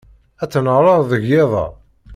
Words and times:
Ad 0.43 0.49
tnehṛeḍ 0.49 1.01
deg 1.11 1.23
yiḍ-a? 1.31 1.65